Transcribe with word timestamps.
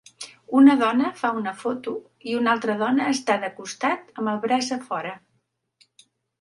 Una 0.59 0.75
dona 0.79 1.11
fa 1.19 1.29
una 1.41 1.53
foto 1.59 1.93
i 2.31 2.35
una 2.39 2.51
altra 2.57 2.77
dona 2.81 3.11
està 3.17 3.37
de 3.45 3.53
costat 3.61 4.11
amb 4.17 4.35
el 4.35 4.43
braç 4.49 4.75
a 4.81 4.81
fora 4.91 5.17